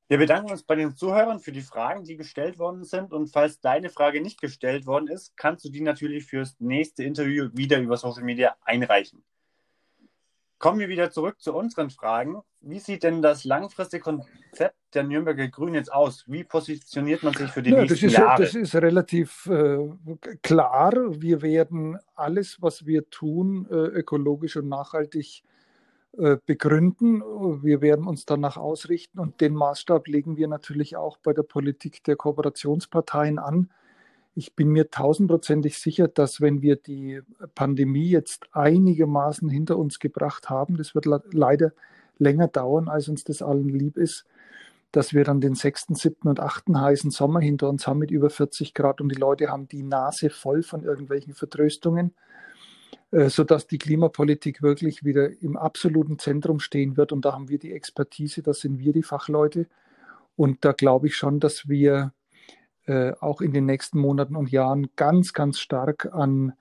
[0.07, 3.11] Wir bedanken uns bei den Zuhörern für die Fragen, die gestellt worden sind.
[3.11, 7.49] Und falls deine Frage nicht gestellt worden ist, kannst du die natürlich fürs nächste Interview
[7.53, 9.23] wieder über Social Media einreichen.
[10.59, 12.41] Kommen wir wieder zurück zu unseren Fragen.
[12.61, 16.23] Wie sieht denn das langfristige Konzept der Nürnberger Grünen jetzt aus?
[16.27, 18.41] Wie positioniert man sich für die ja, nächsten das ist, Jahre?
[18.43, 19.89] Das ist relativ äh,
[20.43, 20.93] klar.
[21.19, 25.43] Wir werden alles, was wir tun, äh, ökologisch und nachhaltig
[26.45, 27.21] begründen.
[27.63, 32.03] Wir werden uns danach ausrichten und den Maßstab legen wir natürlich auch bei der Politik
[32.03, 33.69] der Kooperationsparteien an.
[34.33, 37.21] Ich bin mir tausendprozentig sicher, dass wenn wir die
[37.53, 41.71] Pandemie jetzt einigermaßen hinter uns gebracht haben, das wird leider
[42.17, 44.25] länger dauern, als uns das allen lieb ist,
[44.91, 48.29] dass wir dann den sechsten, siebten und achten heißen Sommer hinter uns haben mit über
[48.29, 52.34] 40 Grad und die Leute haben die Nase voll von irgendwelchen Vertröstungen äh,
[53.29, 57.11] sodass die Klimapolitik wirklich wieder im absoluten Zentrum stehen wird.
[57.11, 59.67] Und da haben wir die Expertise, da sind wir die Fachleute.
[60.35, 62.11] Und da glaube ich schon, dass wir
[62.87, 66.53] äh, auch in den nächsten Monaten und Jahren ganz, ganz stark an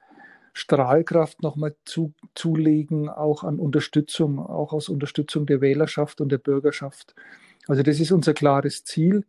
[0.53, 7.17] Strahlkraft nochmal zu, zulegen, auch an Unterstützung, auch aus Unterstützung der Wählerschaft und der Bürgerschaft.
[7.67, 9.25] Also das ist unser klares Ziel,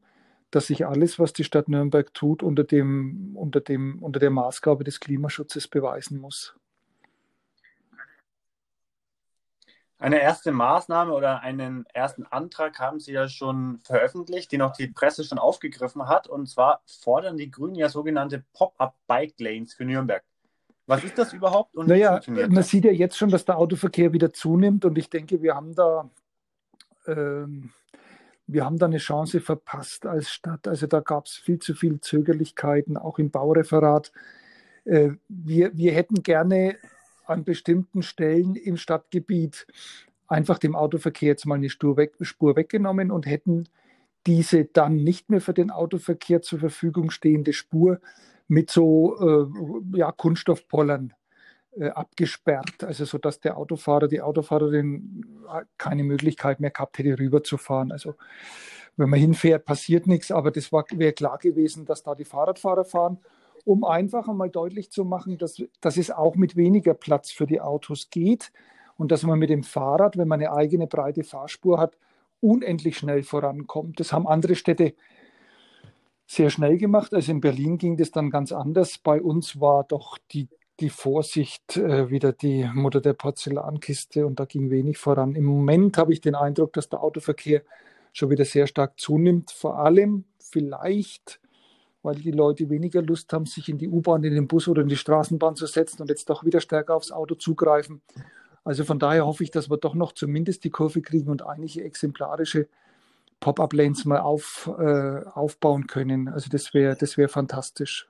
[0.51, 4.83] dass sich alles, was die Stadt Nürnberg tut, unter, dem, unter, dem, unter der Maßgabe
[4.83, 6.55] des Klimaschutzes beweisen muss.
[9.97, 14.87] Eine erste Maßnahme oder einen ersten Antrag haben Sie ja schon veröffentlicht, den auch die
[14.87, 16.27] Presse schon aufgegriffen hat.
[16.27, 20.23] Und zwar fordern die Grünen ja sogenannte Pop-up-Bike-Lanes für Nürnberg.
[20.87, 21.75] Was ist das überhaupt?
[21.75, 22.69] Und naja, man das?
[22.69, 26.09] sieht ja jetzt schon, dass der Autoverkehr wieder zunimmt und ich denke, wir haben da,
[27.07, 27.71] ähm,
[28.45, 30.67] wir haben da eine Chance verpasst als Stadt.
[30.67, 34.11] Also da gab es viel zu viele Zögerlichkeiten, auch im Baureferat.
[34.83, 36.77] Äh, wir, wir hätten gerne
[37.27, 39.67] an bestimmten Stellen im Stadtgebiet
[40.27, 43.69] einfach dem Autoverkehr jetzt mal eine Spur, weg, Spur weggenommen und hätten
[44.25, 47.99] diese dann nicht mehr für den Autoverkehr zur Verfügung stehende Spur
[48.47, 49.49] mit so
[49.93, 51.13] äh, ja, Kunststoffpollern
[51.77, 57.19] äh, abgesperrt, also so dass der Autofahrer, die Autofahrerin äh, keine Möglichkeit mehr gehabt hätte,
[57.19, 57.91] rüberzufahren.
[57.91, 58.15] Also
[58.97, 63.19] wenn man hinfährt, passiert nichts, aber das wäre klar gewesen, dass da die Fahrradfahrer fahren,
[63.65, 67.59] um einfach einmal deutlich zu machen, dass, dass es auch mit weniger Platz für die
[67.59, 68.51] Autos geht
[68.95, 71.97] und dass man mit dem Fahrrad, wenn man eine eigene breite Fahrspur hat,
[72.39, 73.99] unendlich schnell vorankommt.
[73.99, 74.93] Das haben andere Städte
[76.27, 77.13] sehr schnell gemacht.
[77.13, 78.97] Also in Berlin ging das dann ganz anders.
[78.99, 80.47] Bei uns war doch die,
[80.79, 85.35] die Vorsicht äh, wieder die Mutter der Porzellankiste und da ging wenig voran.
[85.35, 87.61] Im Moment habe ich den Eindruck, dass der Autoverkehr
[88.13, 89.51] schon wieder sehr stark zunimmt.
[89.51, 91.39] Vor allem vielleicht,
[92.05, 94.87] weil die Leute weniger Lust haben, sich in die U-Bahn, in den Bus oder in
[94.87, 98.01] die Straßenbahn zu setzen und jetzt doch wieder stärker aufs Auto zugreifen.
[98.63, 101.83] Also von daher hoffe ich, dass wir doch noch zumindest die Kurve kriegen und einige
[101.83, 102.67] exemplarische
[103.39, 106.27] Pop-up-Lanes mal auf, äh, aufbauen können.
[106.27, 108.07] Also das wäre das wär fantastisch.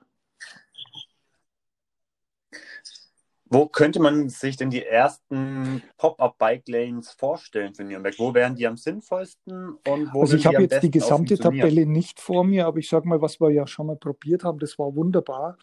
[3.48, 8.18] Wo könnte man sich denn die ersten Pop-up-Bike-Lanes vorstellen für Nürnberg?
[8.18, 12.20] Wo wären die am sinnvollsten und wo Also ich habe jetzt die gesamte Tabelle nicht
[12.20, 14.96] vor mir, aber ich sage mal, was wir ja schon mal probiert haben, das war
[14.96, 15.58] wunderbar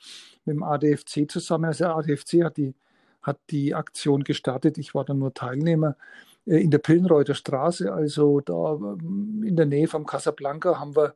[0.45, 1.65] mit dem ADFC zusammen.
[1.65, 2.73] Also der ADFC hat die,
[3.21, 5.97] hat die Aktion gestartet, ich war dann nur Teilnehmer.
[6.45, 11.15] Äh, in der Pillenreuter Straße, also da ähm, in der Nähe vom Casablanca, haben wir,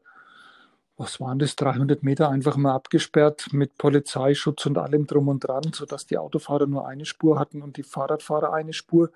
[0.98, 5.72] was waren das, 300 Meter einfach mal abgesperrt mit Polizeischutz und allem drum und dran,
[5.74, 9.12] sodass die Autofahrer nur eine Spur hatten und die Fahrradfahrer eine Spur.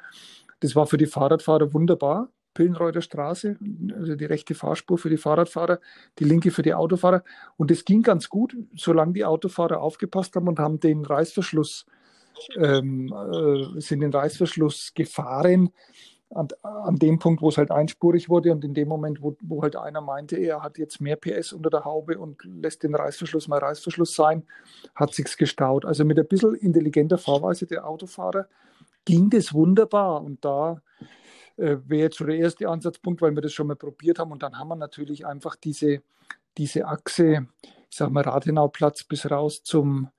[0.60, 2.30] Das war für die Fahrradfahrer wunderbar.
[2.54, 3.58] Pillenreuter Straße,
[3.96, 5.80] also die rechte Fahrspur für die Fahrradfahrer,
[6.20, 7.24] die linke für die Autofahrer.
[7.56, 11.86] Und es ging ganz gut, solange die Autofahrer aufgepasst haben und haben den Reißverschluss
[12.58, 15.72] ähm, äh, sind den Reißverschluss gefahren
[16.34, 19.62] an, an, dem Punkt, wo es halt einspurig wurde und in dem Moment, wo, wo
[19.62, 23.48] halt einer meinte, er hat jetzt mehr PS unter der Haube und lässt den Reißverschluss
[23.48, 24.44] mal Reißverschluss sein,
[24.96, 25.86] hat sich's gestaut.
[25.86, 28.48] Also mit ein bisschen intelligenter Fahrweise der Autofahrer
[29.06, 30.24] ging das wunderbar.
[30.24, 30.82] Und da
[31.58, 34.32] äh, wäre jetzt schon der erste Ansatzpunkt, weil wir das schon mal probiert haben.
[34.32, 36.02] Und dann haben wir natürlich einfach diese,
[36.58, 37.48] diese Achse,
[37.89, 40.10] ich sag mal Rathenauplatz bis raus zum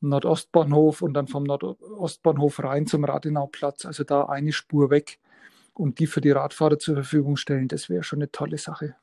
[0.00, 5.20] Nordostbahnhof und dann vom Nordostbahnhof rein zum Rathenauplatz, also da eine Spur weg
[5.74, 8.96] und die für die Radfahrer zur Verfügung stellen, das wäre schon eine tolle Sache.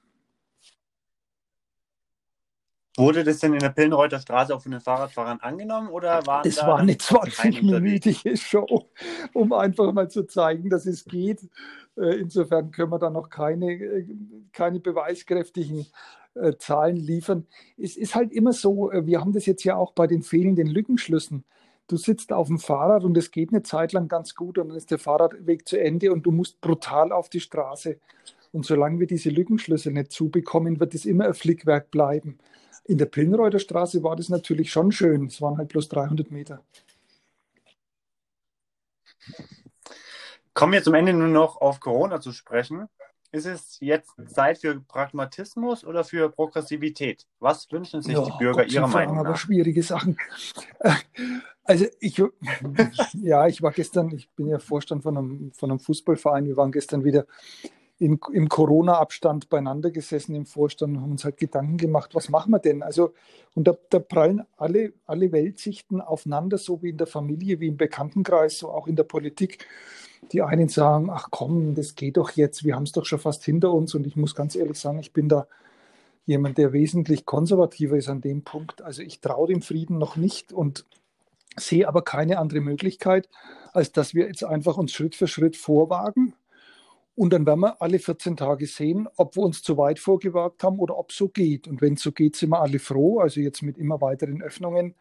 [2.97, 6.55] Wurde das denn in der Pillenreuther Straße auch von den Fahrradfahrern angenommen oder waren Das
[6.55, 8.89] da war eine 20-minütige Show,
[9.33, 11.47] um einfach mal zu zeigen, dass es geht.
[11.95, 14.05] Äh, insofern können wir da noch keine, äh,
[14.51, 15.87] keine beweiskräftigen
[16.33, 17.47] äh, Zahlen liefern.
[17.77, 21.45] Es ist halt immer so, wir haben das jetzt ja auch bei den fehlenden Lückenschlüssen.
[21.89, 24.77] Du sitzt auf dem Fahrrad und es geht eine Zeit lang ganz gut und dann
[24.77, 27.97] ist der Fahrradweg zu Ende und du musst brutal auf die Straße.
[28.51, 32.37] Und solange wir diese Lückenschlüsse nicht zubekommen, wird es immer ein Flickwerk bleiben.
[32.85, 35.25] In der Pillenreuter Straße war das natürlich schon schön.
[35.25, 36.63] Es waren halt bloß 300 Meter.
[40.53, 42.87] Kommen wir zum Ende nur noch auf Corona zu sprechen.
[43.31, 47.27] Ist es jetzt Zeit für Pragmatismus oder für Progressivität?
[47.39, 49.25] Was wünschen sich ja, die Bürger Gott, Ihrer Meinung nach?
[49.25, 50.17] Aber schwierige Sachen.
[51.69, 52.17] Also ich,
[53.21, 56.45] ja, ich war gestern, ich bin ja Vorstand von einem, von einem Fußballverein.
[56.45, 57.27] Wir waren gestern wieder
[57.99, 62.51] in, im Corona-Abstand beieinander gesessen im Vorstand und haben uns halt Gedanken gemacht, was machen
[62.51, 62.81] wir denn?
[62.81, 63.13] Also,
[63.53, 67.77] und da, da prallen alle, alle Weltsichten aufeinander, so wie in der Familie, wie im
[67.77, 69.67] Bekanntenkreis, so auch in der Politik.
[70.31, 73.43] Die einen sagen, ach komm, das geht doch jetzt, wir haben es doch schon fast
[73.43, 73.95] hinter uns.
[73.95, 75.47] Und ich muss ganz ehrlich sagen, ich bin da
[76.25, 78.81] jemand, der wesentlich konservativer ist an dem Punkt.
[78.81, 80.85] Also ich traue dem Frieden noch nicht und
[81.57, 83.29] sehe aber keine andere Möglichkeit,
[83.73, 86.35] als dass wir jetzt einfach uns Schritt für Schritt vorwagen
[87.15, 90.79] Und dann werden wir alle 14 Tage sehen, ob wir uns zu weit vorgewagt haben
[90.79, 91.67] oder ob es so geht.
[91.67, 93.19] Und wenn es so geht, sind wir alle froh.
[93.19, 94.95] Also jetzt mit immer weiteren Öffnungen.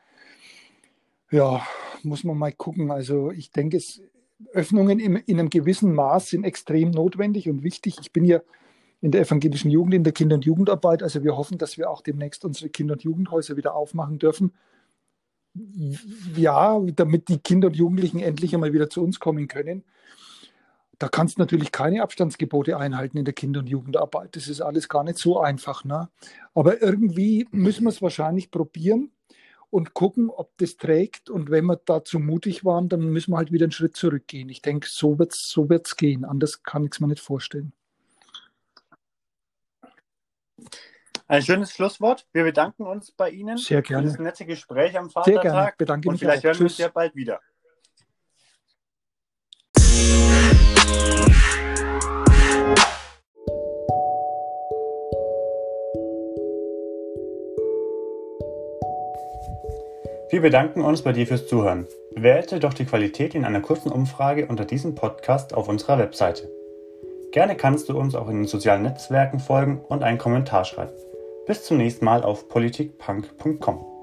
[1.31, 1.63] Ja,
[2.03, 2.91] muss man mal gucken.
[2.91, 4.03] Also ich denke, es,
[4.53, 7.99] Öffnungen in, in einem gewissen Maß sind extrem notwendig und wichtig.
[8.01, 8.41] Ich bin ja
[9.01, 11.03] in der evangelischen Jugend, in der Kinder- und Jugendarbeit.
[11.03, 14.53] Also wir hoffen, dass wir auch demnächst unsere Kinder- und Jugendhäuser wieder aufmachen dürfen.
[16.37, 19.85] Ja, damit die Kinder und Jugendlichen endlich einmal wieder zu uns kommen können.
[20.99, 24.35] Da kannst du natürlich keine Abstandsgebote einhalten in der Kinder- und Jugendarbeit.
[24.35, 25.85] Das ist alles gar nicht so einfach.
[25.85, 26.09] Ne?
[26.55, 29.13] Aber irgendwie müssen wir es wahrscheinlich probieren
[29.71, 31.31] und gucken, ob das trägt.
[31.31, 34.49] Und wenn wir dazu mutig waren, dann müssen wir halt wieder einen Schritt zurückgehen.
[34.49, 36.25] Ich denke, so wird es so wird's gehen.
[36.25, 37.73] Anders kann ich es mir nicht vorstellen.
[41.27, 42.27] Ein schönes Schlusswort.
[42.33, 44.07] Wir bedanken uns bei Ihnen Sehr gerne.
[44.07, 45.51] für das nette Gespräch am Sehr gerne.
[45.51, 45.79] Vatertag.
[45.79, 46.45] Bedanke Und mich vielleicht auch.
[46.45, 47.41] hören wir uns ja bald wieder.
[60.39, 61.89] Wir bedanken uns bei dir fürs Zuhören.
[62.15, 66.49] Bewerte doch die Qualität in einer kurzen Umfrage unter diesem Podcast auf unserer Webseite.
[67.33, 70.93] Gerne kannst du uns auch in den sozialen Netzwerken folgen und einen Kommentar schreiben.
[71.49, 73.98] Bis zum nächsten Mal auf politikpunk.com.